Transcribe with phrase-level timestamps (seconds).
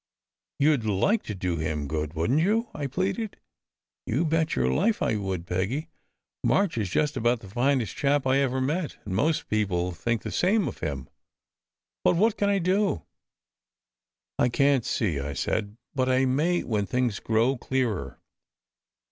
[0.57, 3.37] "You d like to do him good, wouldn t you?" I pleaded."
[4.07, 5.89] You bet your life I would, Peggy.
[6.43, 10.31] March is just about the finest chap I ever met, and most people think the
[10.31, 11.07] same of him.
[12.03, 13.03] But what can I do?"
[14.39, 18.19] "I can t see," I said, "but I may, when things grow clearer.